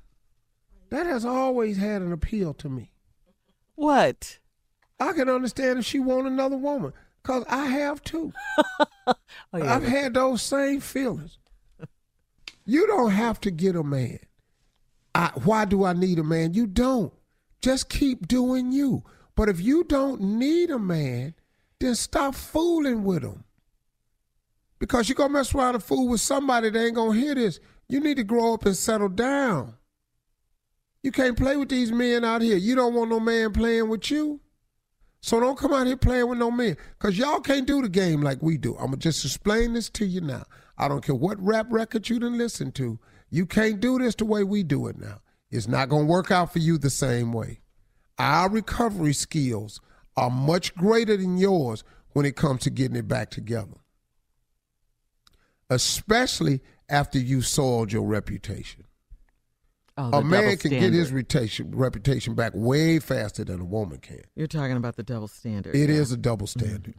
That 0.89 1.05
has 1.05 1.25
always 1.25 1.77
had 1.77 2.01
an 2.01 2.11
appeal 2.11 2.53
to 2.55 2.69
me. 2.69 2.91
What? 3.75 4.39
I 4.99 5.13
can 5.13 5.29
understand 5.29 5.79
if 5.79 5.85
she 5.85 5.99
want 5.99 6.27
another 6.27 6.57
woman, 6.57 6.93
cause 7.23 7.45
I 7.47 7.65
have 7.67 8.03
too. 8.03 8.33
Oh, 9.51 9.57
yeah. 9.57 9.75
I've 9.75 9.83
had 9.83 10.13
those 10.13 10.43
same 10.43 10.79
feelings. 10.81 11.39
You 12.65 12.85
don't 12.85 13.09
have 13.09 13.41
to 13.41 13.49
get 13.49 13.75
a 13.75 13.83
man. 13.83 14.19
I, 15.15 15.31
why 15.43 15.65
do 15.65 15.83
I 15.83 15.93
need 15.93 16.19
a 16.19 16.23
man? 16.23 16.53
You 16.53 16.67
don't. 16.67 17.11
Just 17.61 17.89
keep 17.89 18.27
doing 18.27 18.71
you. 18.71 19.03
But 19.35 19.49
if 19.49 19.59
you 19.59 19.83
don't 19.83 20.21
need 20.21 20.69
a 20.69 20.77
man, 20.77 21.33
then 21.79 21.95
stop 21.95 22.35
fooling 22.35 23.03
with 23.03 23.23
him. 23.23 23.43
Because 24.77 25.09
you're 25.09 25.15
going 25.15 25.29
to 25.29 25.33
mess 25.33 25.55
around 25.55 25.73
and 25.75 25.83
fool 25.83 26.07
with 26.07 26.21
somebody 26.21 26.69
that 26.69 26.79
ain't 26.79 26.95
going 26.95 27.13
to 27.13 27.25
hear 27.25 27.33
this. 27.33 27.59
You 27.87 27.99
need 27.99 28.17
to 28.17 28.23
grow 28.23 28.53
up 28.53 28.65
and 28.65 28.77
settle 28.77 29.09
down. 29.09 29.73
You 31.01 31.11
can't 31.11 31.37
play 31.37 31.55
with 31.55 31.69
these 31.69 31.91
men 31.91 32.25
out 32.25 32.41
here. 32.41 32.57
You 32.57 32.75
don't 32.75 32.93
want 32.93 33.09
no 33.09 33.19
man 33.19 33.53
playing 33.53 33.89
with 33.89 34.11
you. 34.11 34.41
So 35.21 35.39
don't 35.39 35.57
come 35.57 35.73
out 35.73 35.87
here 35.87 35.97
playing 35.97 36.29
with 36.29 36.39
no 36.39 36.51
men. 36.51 36.77
Because 36.97 37.17
y'all 37.17 37.39
can't 37.39 37.67
do 37.67 37.81
the 37.81 37.89
game 37.89 38.21
like 38.21 38.41
we 38.41 38.57
do. 38.57 38.75
I'm 38.75 38.87
going 38.87 38.93
to 38.93 38.97
just 38.99 39.23
explain 39.23 39.73
this 39.73 39.89
to 39.91 40.05
you 40.05 40.21
now. 40.21 40.43
I 40.77 40.87
don't 40.87 41.03
care 41.03 41.15
what 41.15 41.41
rap 41.41 41.67
record 41.69 42.09
you 42.09 42.19
done 42.19 42.37
listen 42.37 42.71
to. 42.73 42.99
You 43.29 43.45
can't 43.45 43.79
do 43.79 43.99
this 43.99 44.15
the 44.15 44.25
way 44.25 44.43
we 44.43 44.63
do 44.63 44.87
it 44.87 44.97
now. 44.97 45.21
It's 45.51 45.67
not 45.67 45.89
going 45.89 46.05
to 46.05 46.11
work 46.11 46.31
out 46.31 46.53
for 46.53 46.59
you 46.59 46.77
the 46.77 46.89
same 46.89 47.33
way. 47.33 47.59
Our 48.17 48.49
recovery 48.49 49.13
skills 49.13 49.81
are 50.15 50.29
much 50.29 50.75
greater 50.75 51.15
than 51.15 51.37
yours 51.37 51.83
when 52.11 52.25
it 52.25 52.35
comes 52.35 52.61
to 52.61 52.69
getting 52.69 52.97
it 52.97 53.07
back 53.07 53.29
together. 53.29 53.77
Especially 55.69 56.61
after 56.89 57.19
you 57.19 57.41
soiled 57.41 57.91
your 57.91 58.03
reputation. 58.03 58.85
Oh, 59.99 60.19
a 60.19 60.23
man 60.23 60.43
double 60.43 60.57
can 60.57 60.71
get 60.71 60.93
his 60.93 61.11
reputation, 61.11 61.71
reputation 61.71 62.33
back 62.33 62.53
way 62.55 62.99
faster 62.99 63.43
than 63.43 63.59
a 63.59 63.65
woman 63.65 63.99
can. 63.99 64.21
You're 64.33 64.47
talking 64.47 64.77
about 64.77 64.95
the 64.95 65.03
double 65.03 65.27
standard. 65.27 65.75
It 65.75 65.89
yeah. 65.89 65.95
is 65.97 66.13
a 66.13 66.17
double 66.17 66.47
standard. 66.47 66.93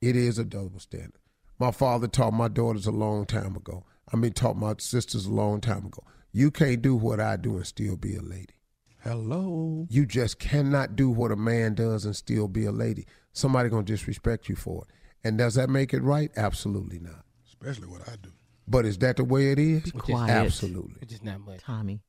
It 0.00 0.14
is 0.14 0.38
a 0.38 0.44
double 0.44 0.78
standard. 0.78 1.18
My 1.58 1.72
father 1.72 2.06
taught 2.06 2.34
my 2.34 2.46
daughters 2.46 2.86
a 2.86 2.92
long 2.92 3.26
time 3.26 3.56
ago. 3.56 3.84
I 4.12 4.16
mean, 4.16 4.32
taught 4.32 4.56
my 4.56 4.74
sisters 4.78 5.26
a 5.26 5.32
long 5.32 5.60
time 5.60 5.86
ago. 5.86 6.04
You 6.30 6.52
can't 6.52 6.80
do 6.80 6.94
what 6.94 7.18
I 7.18 7.36
do 7.36 7.56
and 7.56 7.66
still 7.66 7.96
be 7.96 8.14
a 8.14 8.22
lady. 8.22 8.54
Hello. 9.02 9.86
You 9.90 10.06
just 10.06 10.38
cannot 10.38 10.94
do 10.94 11.10
what 11.10 11.32
a 11.32 11.36
man 11.36 11.74
does 11.74 12.04
and 12.04 12.14
still 12.14 12.46
be 12.46 12.64
a 12.64 12.72
lady. 12.72 13.06
Somebody 13.32 13.70
gonna 13.70 13.82
disrespect 13.82 14.48
you 14.48 14.54
for 14.54 14.84
it. 14.88 14.94
And 15.24 15.36
does 15.36 15.54
that 15.54 15.68
make 15.68 15.92
it 15.92 16.02
right? 16.02 16.30
Absolutely 16.36 17.00
not. 17.00 17.24
Especially 17.44 17.88
what 17.88 18.08
I 18.08 18.14
do. 18.22 18.30
But 18.68 18.84
is 18.84 18.98
that 18.98 19.16
the 19.16 19.24
way 19.24 19.50
it 19.50 19.58
is? 19.58 19.82
Be 19.82 19.90
quiet. 19.92 20.30
Absolutely. 20.30 20.98
It's 21.00 21.10
just 21.10 21.24
not 21.24 21.40
much. 21.40 21.60
Tommy. 21.62 22.02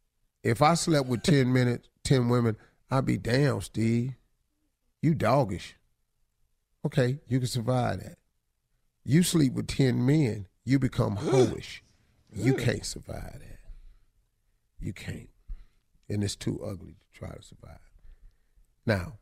If 0.44 0.62
I 0.62 0.76
slept 0.76 1.08
with 1.08 1.24
ten 1.24 1.52
minutes, 1.52 1.90
ten 2.04 2.30
women, 2.30 2.58
I'd 2.90 3.06
be 3.06 3.18
damn, 3.18 3.62
Steve. 3.62 4.14
You 5.02 5.14
doggish. 5.14 5.74
Okay, 6.86 7.20
you 7.28 7.40
can 7.40 7.48
survive 7.48 8.02
that. 8.04 8.18
You 9.04 9.24
sleep 9.24 9.54
with 9.54 9.68
ten 9.68 10.06
men, 10.06 10.48
you 10.64 10.80
become 10.80 11.18
hoish. 11.18 11.82
You 12.34 12.54
can't 12.56 12.86
survive 12.86 13.40
that. 13.40 13.60
You 14.80 14.94
can't. 14.94 15.30
And 16.10 16.24
it's 16.24 16.36
too 16.36 16.62
ugly 16.64 16.98
to 17.00 17.20
try 17.20 17.30
to 17.30 17.42
survive. 17.42 17.80
Now, 18.86 19.20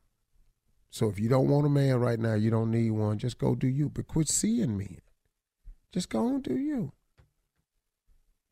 so 0.89 1.09
if 1.09 1.19
you 1.19 1.29
don't 1.29 1.49
want 1.49 1.65
a 1.65 1.69
man 1.69 1.99
right 1.99 2.19
now, 2.19 2.35
you 2.35 2.49
don't 2.49 2.71
need 2.71 2.91
one, 2.91 3.17
just 3.17 3.37
go 3.37 3.55
do 3.55 3.67
you. 3.67 3.89
But 3.89 4.07
quit 4.07 4.27
seeing 4.27 4.77
men. 4.77 5.01
Just 5.91 6.09
go 6.09 6.27
and 6.27 6.43
do 6.43 6.57
you. 6.57 6.91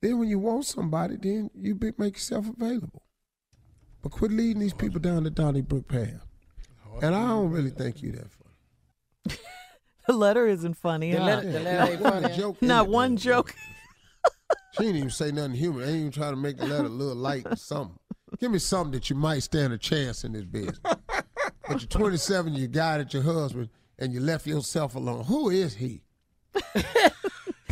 Then 0.04 0.20
when 0.20 0.28
you 0.28 0.38
want 0.38 0.66
somebody, 0.66 1.16
then 1.16 1.50
you 1.56 1.76
be, 1.76 1.94
make 1.98 2.16
yourself 2.16 2.50
available. 2.50 3.04
But 4.02 4.12
quit 4.12 4.32
leading 4.32 4.60
these 4.60 4.74
people 4.74 5.00
down 5.00 5.24
the 5.24 5.30
Donnybrook 5.30 5.88
path. 5.88 6.28
And 7.02 7.16
I 7.16 7.26
don't 7.26 7.52
really 7.52 7.70
think 7.70 8.04
you 8.04 8.12
that 8.12 8.28
funny. 8.30 9.40
The 10.06 10.12
letter 10.12 10.46
isn't 10.46 10.74
funny. 10.74 11.14
The 11.14 11.20
huh? 11.20 11.26
letter- 11.26 11.52
the 11.54 11.60
letter 11.62 11.92
ain't 11.94 12.02
Wasn't 12.02 12.24
funny. 12.24 12.36
joke 12.36 12.62
Not 12.62 12.90
one 12.90 13.16
joke. 13.16 13.56
She 14.74 14.84
didn't 14.84 14.98
even 14.98 15.10
say 15.10 15.32
nothing 15.32 15.54
human. 15.54 15.84
Ain't 15.88 15.96
even 15.98 16.12
trying 16.12 16.34
to 16.34 16.42
make 16.42 16.58
the 16.58 16.66
letter 16.66 16.88
a 16.88 16.90
little 16.90 17.16
light 17.16 17.48
or 17.50 17.56
something. 17.56 17.98
Give 18.38 18.52
me 18.52 18.60
something 18.60 18.92
that 18.92 19.10
you 19.10 19.16
might 19.16 19.44
stand 19.44 19.72
a 19.72 19.78
chance 19.78 20.26
in 20.26 20.34
this 20.34 20.44
business. 20.44 20.80
but 20.84 21.00
you're 21.70 21.80
27, 21.80 22.54
you 22.54 22.68
got 22.68 22.98
guided 22.98 23.14
your 23.14 23.24
husband, 23.24 23.70
and 23.98 24.12
you 24.12 24.20
left 24.20 24.46
yourself 24.46 24.96
alone. 24.96 25.24
Who 25.24 25.50
is 25.50 25.76
he? 25.76 26.02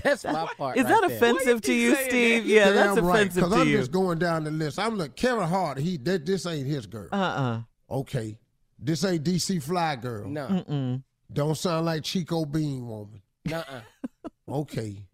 That's 0.04 0.24
my 0.24 0.48
part. 0.58 0.78
Is 0.78 0.86
right 0.86 0.90
that 1.02 1.08
there. 1.08 1.18
offensive 1.18 1.62
to 1.62 1.74
you, 1.74 1.96
Steve? 1.96 2.46
Yeah, 2.46 2.72
that's 2.72 2.96
Damn 2.96 3.06
right, 3.06 3.16
offensive 3.22 3.36
Because 3.44 3.54
to 3.54 3.60
I'm 3.62 3.68
you. 3.70 3.78
just 3.78 3.92
going 3.92 4.20
down 4.20 4.44
the 4.44 4.52
list. 4.52 4.80
I'm 4.80 4.98
like, 4.98 5.16
Kevin 5.16 5.48
Hart, 5.48 5.78
he 5.78 5.98
that 5.98 6.26
this 6.26 6.46
ain't 6.46 6.68
his 6.68 6.86
girl. 6.86 7.08
Uh-uh. 7.12 7.62
Okay. 7.90 8.38
This 8.80 9.04
ain't 9.06 9.24
DC 9.24 9.62
Fly 9.62 9.96
girl. 9.98 10.28
No. 10.28 10.48
Mm-mm. 10.48 11.04
Don't 11.32 11.56
sound 11.56 11.86
like 11.86 12.04
Chico 12.04 12.46
Bean 12.46 12.88
woman. 12.88 13.22
Nuh-uh. 13.46 13.82
Okay. 14.50 15.06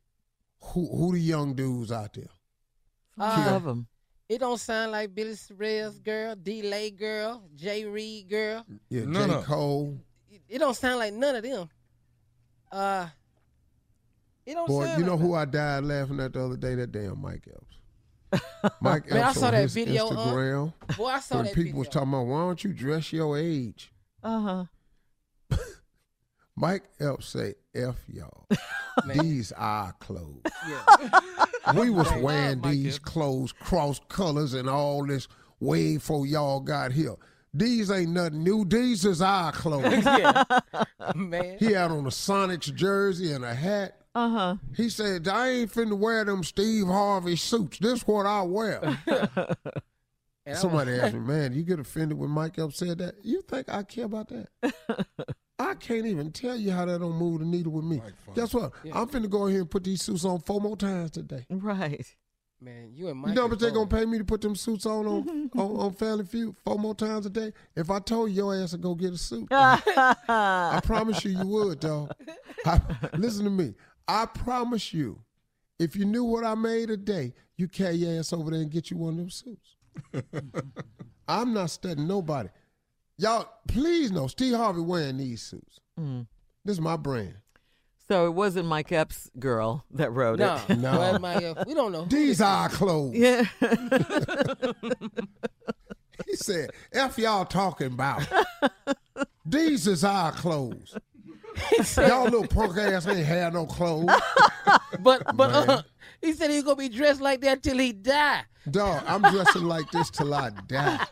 Who 0.62 0.88
who 0.96 1.12
the 1.14 1.20
young 1.20 1.54
dudes 1.54 1.92
out 1.92 2.14
there? 2.14 2.30
I 3.20 3.48
Uh, 3.48 3.52
love 3.52 3.68
him. 3.68 3.88
It 4.30 4.40
don't 4.40 4.60
sound 4.60 4.92
like 4.92 5.14
Billy 5.14 5.34
Sorrell's 5.34 6.00
girl, 6.00 6.36
D-Lay 6.36 6.92
girl, 6.92 7.44
Jay 7.56 7.86
Reed 7.86 8.30
girl. 8.30 8.66
Yeah, 8.90 9.06
No, 9.06 9.28
J. 9.28 9.44
Cole. 9.44 9.98
It, 10.30 10.42
it 10.50 10.58
don't 10.60 10.76
sound 10.76 11.00
like 11.00 11.14
none 11.14 11.36
of 11.36 11.44
them. 11.44 11.70
Uh, 12.72 13.08
it 14.48 14.54
don't 14.54 14.68
Boy, 14.68 14.96
you 14.98 15.04
know 15.04 15.16
like 15.16 15.20
who 15.20 15.34
I 15.34 15.46
died 15.46 15.84
laughing 15.84 16.20
at 16.22 16.34
the 16.34 16.44
other 16.44 16.56
day? 16.56 16.76
That 16.76 16.92
damn 16.94 17.22
Mike 17.22 17.48
Epps. 17.54 18.42
Mike 18.82 19.10
Man, 19.12 19.24
I 19.24 19.34
saw 19.34 19.48
on 19.48 19.52
that 19.54 19.62
his 19.64 19.74
video, 19.74 20.08
uh, 20.08 20.12
Instagram. 20.12 20.74
Boy, 20.96 21.06
I 21.08 21.20
saw 21.20 21.36
when 21.36 21.46
that 21.46 21.54
people 21.54 21.80
was 21.80 21.90
talking 21.90 22.10
about, 22.10 22.28
why 22.28 22.40
don't 22.40 22.64
you 22.64 22.72
dress 22.74 23.12
your 23.12 23.38
age? 23.38 23.92
Uh-huh. 24.24 24.66
Mike 26.56 26.84
Epps 27.00 27.28
say, 27.28 27.56
F 27.76 27.98
y'all. 28.08 28.48
These 29.22 29.52
are 29.52 29.92
clothes. 30.00 30.42
Yeah. 30.68 31.74
we 31.76 31.90
was 31.90 32.12
wearing 32.22 32.62
these 32.62 32.96
Epps. 32.96 33.00
clothes, 33.00 33.52
cross 33.52 34.00
colors 34.08 34.54
and 34.54 34.70
all 34.70 35.06
this 35.06 35.28
way 35.60 35.96
before 35.96 36.26
y'all 36.26 36.62
got 36.62 36.94
here. 36.94 37.16
These 37.54 37.92
ain't 37.92 38.12
nothing 38.12 38.44
new. 38.44 38.66
These 38.66 39.06
is 39.06 39.22
our 39.22 39.52
clothes. 39.52 40.04
yeah. 40.04 40.44
Man. 41.16 41.58
he 41.60 41.74
had 41.74 41.92
on 41.92 42.06
a 42.06 42.10
Sonics 42.10 42.74
jersey 42.74 43.32
and 43.32 43.46
a 43.46 43.54
hat. 43.54 43.97
Uh-huh. 44.16 44.56
He 44.76 44.90
said, 44.90 45.28
I 45.28 45.50
ain't 45.50 45.72
finna 45.72 45.98
wear 45.98 46.26
them 46.26 46.44
Steve 46.44 46.88
Harvey 46.88 47.36
suits. 47.36 47.80
This 47.80 48.06
what 48.08 48.26
I 48.26 48.42
wear. 48.42 48.98
Somebody 50.54 50.94
asked 50.94 51.14
me, 51.14 51.20
man, 51.20 51.54
you 51.54 51.64
get 51.64 51.80
offended 51.80 52.18
when 52.18 52.30
Mike 52.30 52.58
Epps 52.58 52.78
said 52.78 52.98
that? 53.00 53.16
You 53.24 53.42
think 53.42 53.70
I 53.70 53.84
care 53.84 54.06
about 54.06 54.30
that? 54.30 54.48
I 55.60 55.74
can't 55.74 56.06
even 56.06 56.32
tell 56.32 56.56
you 56.56 56.72
how 56.72 56.86
that 56.86 57.00
don't 57.00 57.16
move 57.16 57.40
the 57.40 57.46
needle 57.46 57.74
with 57.74 57.84
me. 57.84 58.02
Guess 58.36 58.54
what? 58.54 58.72
I'm 58.94 59.08
finna 59.08 59.30
go 59.30 59.48
in 59.48 59.52
here 59.52 59.62
and 59.62 59.70
put 59.70 59.84
these 59.84 60.02
suits 60.02 60.24
on 60.24 60.40
four 60.40 60.62
more 60.62 60.78
times 60.78 61.12
today. 61.12 61.46
Right. 61.50 62.06
Man, 62.60 62.90
you 62.92 63.10
and 63.10 63.20
Mike. 63.20 63.30
You 63.30 63.36
know 63.36 63.46
is 63.46 63.50
what 63.52 63.60
they 63.60 63.70
gonna 63.70 63.88
pay 63.88 64.06
me 64.06 64.18
to 64.18 64.24
put 64.24 64.42
them 64.42 64.56
suits 64.56 64.88
on 64.88 65.06
on, 65.06 65.52
on 65.56 65.78
on 65.78 65.94
Family 65.94 66.26
Feud 66.26 66.56
four 66.64 66.80
more 66.80 66.96
times 66.96 67.28
a 67.28 67.30
day? 67.30 67.54
If 67.76 67.92
I 67.92 68.00
told 68.00 68.32
you 68.32 68.38
your 68.38 68.56
ass 68.56 68.72
to 68.72 68.78
go 68.78 68.96
get 68.96 69.14
a 69.14 69.18
suit, 69.18 69.48
I 69.52 70.80
promise 70.84 71.24
you 71.24 71.38
you 71.38 71.46
would, 71.46 71.82
though. 71.82 72.10
I, 72.66 72.82
listen 73.16 73.44
to 73.44 73.52
me. 73.52 73.76
I 74.08 74.26
promise 74.26 74.94
you, 74.94 75.20
if 75.80 75.96
you 75.96 76.06
knew 76.06 76.24
what 76.24 76.44
I 76.44 76.56
made 76.56 76.90
a 76.90 76.98
day, 76.98 77.34
you 77.58 77.68
carry 77.68 77.96
your 77.96 78.20
ass 78.20 78.34
over 78.34 78.52
there 78.52 78.62
and 78.62 78.72
get 78.72 78.90
you 78.92 78.98
one 78.98 79.14
of 79.14 79.18
them 79.18 79.30
suits. 79.30 79.76
I'm 81.28 81.54
not 81.54 81.70
studying 81.70 82.08
nobody. 82.08 82.50
Y'all, 83.18 83.48
please 83.68 84.12
know 84.12 84.28
Steve 84.28 84.56
Harvey 84.56 84.82
wearing 84.82 85.18
these 85.18 85.42
suits. 85.42 85.80
This 86.64 86.74
is 86.76 86.82
my 86.82 86.96
brand. 86.98 87.36
So 88.08 88.26
it 88.28 88.30
wasn't 88.32 88.68
Mike 88.68 88.92
Epps' 88.94 89.30
girl 89.38 89.84
that 89.92 90.12
wrote 90.14 90.40
No, 90.40 90.62
it. 90.70 90.78
No. 90.78 90.98
Well, 90.98 91.20
Mike, 91.20 91.44
uh, 91.44 91.64
we 91.68 91.74
don't 91.74 91.92
know. 91.92 92.06
These 92.06 92.40
are 92.40 92.64
our 92.64 92.70
clothes. 92.70 93.16
yeah. 93.16 93.44
He 96.26 96.36
said, 96.36 96.72
F 96.92 97.18
y'all 97.20 97.46
talking 97.46 97.88
about. 97.88 98.28
These 99.46 99.88
is 99.88 100.04
our 100.04 100.32
clothes. 100.32 100.98
Y'all 101.98 102.24
little 102.26 102.48
punk 102.48 102.78
ass 102.78 103.08
ain't 103.08 103.26
had 103.26 103.54
no 103.54 103.66
clothes. 103.66 104.10
But 105.00 105.36
but 105.38 105.52
uh, 105.70 105.82
he 106.22 106.34
said 106.34 106.50
he 106.50 106.62
gonna 106.62 106.76
be 106.76 106.90
dressed 106.90 107.22
like 107.22 107.42
that 107.42 107.62
till 107.64 107.78
he 107.78 107.94
die. 107.94 108.44
Dog, 108.70 109.04
I'm 109.08 109.22
dressing 109.22 109.64
like 109.64 109.90
this 109.92 110.10
till 110.10 110.34
I 110.34 110.50
die. 110.68 111.06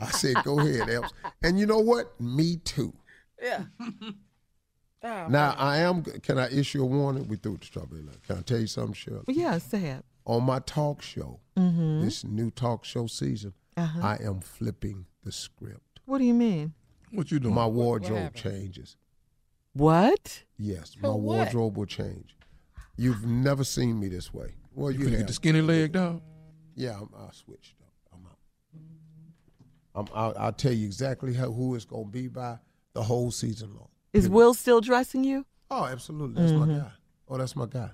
I 0.00 0.06
said, 0.10 0.36
go 0.44 0.58
ahead, 0.60 0.88
Epps. 0.88 1.12
And 1.42 1.58
you 1.58 1.66
know 1.66 1.78
what? 1.78 2.18
Me 2.20 2.56
too. 2.58 2.92
Yeah. 3.42 3.64
Oh, 5.02 5.26
Now 5.28 5.54
I 5.58 5.78
am. 5.78 6.02
Can 6.04 6.38
I 6.38 6.48
issue 6.50 6.82
a 6.82 6.86
warning? 6.86 7.28
We 7.28 7.36
threw 7.36 7.52
with 7.52 7.60
the 7.62 7.66
strawberry 7.66 8.02
letter. 8.02 8.18
Can 8.26 8.38
I 8.38 8.42
tell 8.42 8.58
you 8.58 8.66
something, 8.66 8.94
Shirley? 8.94 9.24
Yeah, 9.28 9.58
say 9.58 9.82
it. 9.90 10.04
On 10.24 10.42
my 10.42 10.58
talk 10.60 11.02
show, 11.02 11.40
Mm-hmm. 11.58 12.02
this 12.04 12.22
new 12.24 12.50
talk 12.50 12.84
show 12.84 13.06
season, 13.06 13.54
Uh-huh. 13.76 14.00
I 14.02 14.16
am 14.22 14.40
flipping 14.40 15.06
the 15.24 15.32
script. 15.32 16.00
What 16.04 16.18
do 16.18 16.24
you 16.24 16.34
mean? 16.34 16.74
What 17.16 17.30
you 17.30 17.40
doing? 17.40 17.54
My 17.54 17.66
wardrobe 17.66 18.18
happened? 18.18 18.42
changes. 18.42 18.96
What? 19.72 20.44
Yes, 20.58 20.94
For 20.94 21.08
my 21.08 21.08
what? 21.08 21.20
wardrobe 21.20 21.76
will 21.76 21.86
change. 21.86 22.36
You've 22.96 23.24
never 23.24 23.64
seen 23.64 23.98
me 23.98 24.08
this 24.08 24.32
way. 24.32 24.54
Well, 24.74 24.90
you 24.90 25.00
you 25.00 25.08
have. 25.08 25.18
get 25.18 25.26
the 25.26 25.32
skinny 25.32 25.62
leg, 25.62 25.92
dog? 25.92 26.20
Yeah, 26.74 26.98
I'm, 27.00 27.08
I 27.16 27.32
switched. 27.32 27.74
I'm 28.12 28.26
out. 28.26 28.38
I'm, 29.94 30.06
I'll, 30.14 30.34
I'll 30.38 30.52
tell 30.52 30.72
you 30.72 30.84
exactly 30.84 31.32
how, 31.32 31.50
who 31.50 31.74
it's 31.74 31.86
going 31.86 32.04
to 32.04 32.10
be 32.10 32.28
by 32.28 32.58
the 32.92 33.02
whole 33.02 33.30
season 33.30 33.74
long. 33.74 33.88
Is 34.12 34.28
Will 34.28 34.54
still 34.54 34.80
dressing 34.80 35.24
you? 35.24 35.46
Oh, 35.70 35.84
absolutely. 35.84 36.40
That's 36.42 36.52
my 36.52 36.66
mm-hmm. 36.66 36.78
guy. 36.80 36.90
Oh, 37.28 37.38
that's 37.38 37.56
my 37.56 37.66
guy. 37.66 37.90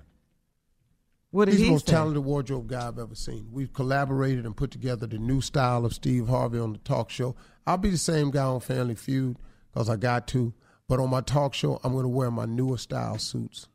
What 1.33 1.45
did 1.45 1.55
He's 1.55 1.63
the 1.63 1.71
most 1.71 1.87
say? 1.87 1.93
talented 1.93 2.23
wardrobe 2.23 2.67
guy 2.67 2.87
I've 2.87 2.99
ever 2.99 3.15
seen. 3.15 3.47
We've 3.51 3.73
collaborated 3.73 4.45
and 4.45 4.55
put 4.55 4.69
together 4.69 5.07
the 5.07 5.17
new 5.17 5.41
style 5.41 5.83
of 5.83 5.91
Steve 5.95 6.27
Harvey 6.27 6.59
on 6.59 6.73
the 6.73 6.77
talk 6.77 7.09
show. 7.09 7.35
I'll 7.65 7.77
be 7.79 7.89
the 7.89 7.97
same 7.97 8.29
guy 8.29 8.43
on 8.43 8.59
Family 8.59 8.93
Feud 8.93 9.37
because 9.73 9.89
I 9.89 9.95
got 9.95 10.27
to. 10.27 10.53
But 10.87 10.99
on 10.99 11.09
my 11.09 11.21
talk 11.21 11.55
show, 11.55 11.79
I'm 11.83 11.93
going 11.93 12.03
to 12.03 12.09
wear 12.09 12.29
my 12.29 12.45
newer 12.45 12.77
style 12.77 13.17
suits 13.17 13.67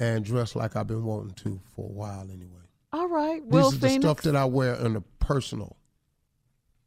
and 0.00 0.24
dress 0.24 0.56
like 0.56 0.74
I've 0.74 0.88
been 0.88 1.04
wanting 1.04 1.34
to 1.44 1.60
for 1.76 1.84
a 1.88 1.92
while 1.92 2.28
anyway. 2.28 2.62
All 2.92 3.08
right, 3.08 3.44
Will 3.44 3.70
These 3.70 3.78
are 3.78 3.88
the 3.88 4.00
stuff 4.00 4.22
that 4.22 4.34
I 4.34 4.44
wear 4.44 4.74
in 4.74 4.94
the 4.94 5.00
personal. 5.20 5.76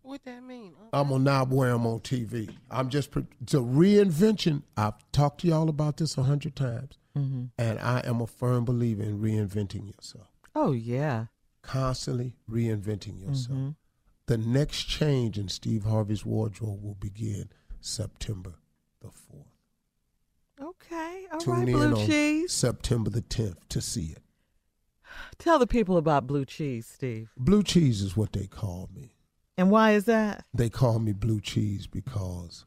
What 0.08 0.24
that 0.26 0.42
mean? 0.44 0.74
Uh, 0.82 1.02
I'm 1.02 1.10
gonna 1.10 1.24
now 1.24 1.44
wear 1.44 1.72
them 1.72 1.86
on 1.86 2.00
TV. 2.00 2.50
I'm 2.72 2.90
just 2.90 3.12
pre- 3.12 3.26
it's 3.42 3.54
a 3.54 3.58
reinvention. 3.58 4.64
I've 4.78 4.94
talked 5.12 5.42
to 5.42 5.48
y'all 5.48 5.70
about 5.70 5.98
this 5.98 6.18
a 6.18 6.24
hundred 6.24 6.56
times, 6.56 6.98
Mm-hmm. 7.18 7.46
and 7.58 7.80
I 7.80 8.02
am 8.06 8.22
a 8.22 8.28
firm 8.28 8.64
believer 8.64 9.04
in 9.04 9.20
reinventing 9.20 9.88
yourself. 9.94 10.28
oh 10.56 10.72
yeah. 10.72 11.26
Constantly 11.62 12.36
reinventing 12.50 13.20
yourself. 13.20 13.58
Mm-hmm. 13.58 13.70
The 14.28 14.38
next 14.38 14.84
change 14.84 15.38
in 15.38 15.50
Steve 15.50 15.84
Harvey's 15.84 16.26
wardrobe 16.26 16.82
will 16.84 16.96
begin 17.00 17.50
September 17.82 18.54
the 19.02 19.10
fourth. 19.12 19.46
Okay. 20.62 21.26
All 21.32 21.38
right, 21.38 21.42
Tune 21.42 21.68
in 21.68 21.74
blue 21.74 21.96
on 22.02 22.08
cheese. 22.08 22.52
September 22.54 23.10
the 23.10 23.22
tenth 23.22 23.58
to 23.70 23.82
see 23.82 24.08
it. 24.16 24.22
Tell 25.38 25.60
the 25.60 25.68
people 25.68 25.98
about 25.98 26.28
blue 26.28 26.46
cheese, 26.46 26.86
Steve. 26.88 27.30
Blue 27.38 27.64
cheese 27.64 28.02
is 28.02 28.16
what 28.16 28.34
they 28.34 28.48
call 28.48 28.90
me. 28.96 29.14
And 29.58 29.72
why 29.72 29.92
is 29.94 30.06
that? 30.06 30.46
They 30.54 30.70
call 30.70 31.00
me 31.00 31.14
blue 31.14 31.42
cheese 31.42 31.88
because 31.88 32.66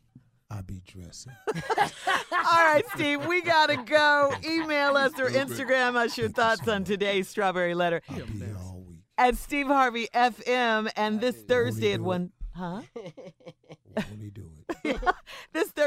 I 0.50 0.62
be 0.62 0.82
dressing. 0.86 1.32
All 1.78 2.64
right, 2.64 2.82
Steve, 2.94 3.24
we 3.26 3.40
gotta 3.42 3.76
go. 3.76 4.32
Email 4.44 4.96
us 4.96 5.12
or 5.18 5.28
Instagram 5.30 5.94
us 5.94 6.18
your 6.18 6.28
thoughts 6.28 6.66
on 6.66 6.82
today's 6.82 7.28
strawberry 7.28 7.74
letter 7.74 8.02
I'll 8.08 8.16
be 8.26 8.38
here 8.38 8.56
all 8.58 8.82
week. 8.88 8.98
at 9.16 9.36
Steve 9.36 9.68
Harvey 9.68 10.08
FM. 10.12 10.90
And 10.96 11.20
this 11.20 11.36
Thursday 11.36 11.92
at 11.92 12.00
one, 12.00 12.32
huh? 12.56 12.82
Won't 12.96 14.20
he 14.20 14.30
do 14.30 14.50
it? 14.84 15.00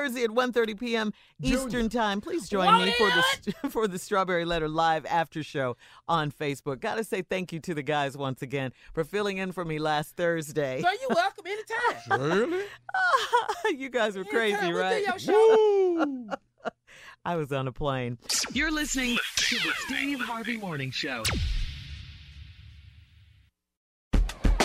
This 0.04 0.12
Thursday 0.12 0.24
at 0.26 0.32
1.30 0.32 0.80
p.m. 0.80 1.14
Eastern 1.42 1.88
Time. 1.88 2.20
Please 2.20 2.50
join 2.50 2.84
me 2.84 2.92
for 2.98 3.08
the 3.08 3.70
for 3.70 3.88
the 3.88 3.98
Strawberry 3.98 4.44
Letter 4.44 4.68
live 4.68 5.06
after 5.06 5.42
show 5.44 5.78
on 6.10 6.30
Facebook. 6.30 6.82
Gotta 6.82 7.06
say 7.06 7.22
thank 7.22 7.54
you 7.54 7.62
to 7.62 7.74
the 7.74 7.84
guys 7.84 8.18
once 8.18 8.42
again 8.42 8.74
for 8.94 9.06
filling 9.06 9.38
in 9.38 9.54
for 9.54 9.64
me 9.64 9.80
last 9.80 10.18
Thursday. 10.18 10.82
so 10.82 10.92
you 10.92 11.08
welcome 11.10 11.46
anytime. 11.46 12.44
Really? 12.44 12.66
you 13.78 13.90
guys 13.90 14.18
were 14.18 14.26
crazy, 14.26 14.56
Anytime 14.56 14.74
we 14.74 14.80
right? 14.80 15.06
your 15.06 15.20
show. 15.20 16.28
I 17.26 17.36
was 17.38 17.52
on 17.54 17.68
a 17.68 17.72
plane. 17.72 18.18
You're 18.52 18.72
listening 18.72 19.18
to 19.38 19.56
the 19.56 19.72
Steve 19.86 20.20
Harvey 20.20 20.58
Morning 20.58 20.92
Show. 20.92 21.24